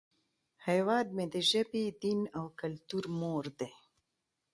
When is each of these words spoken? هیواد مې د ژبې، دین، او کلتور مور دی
هیواد 0.67 1.07
مې 1.15 1.25
د 1.33 1.35
ژبې، 1.49 1.83
دین، 2.03 2.19
او 2.37 2.45
کلتور 2.59 3.03
مور 3.19 3.45
دی 3.59 3.71